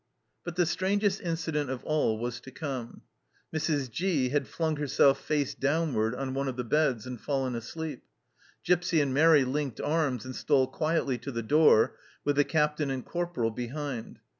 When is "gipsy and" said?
8.63-9.13